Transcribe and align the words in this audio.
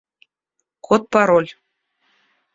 Код-пароль 0.85 1.51